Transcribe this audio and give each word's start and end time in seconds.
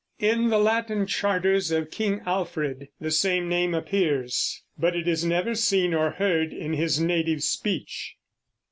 In 0.17 0.49
the 0.49 0.57
Latin 0.57 1.05
charters 1.05 1.69
of 1.69 1.91
King 1.91 2.21
Alfred 2.25 2.87
the 2.99 3.11
same 3.11 3.47
name 3.47 3.75
appears; 3.75 4.63
but 4.75 4.95
it 4.95 5.07
is 5.07 5.23
never 5.23 5.53
seen 5.53 5.93
or 5.93 6.09
heard 6.09 6.53
in 6.53 6.73
his 6.73 6.99
native 6.99 7.43
speech. 7.43 8.15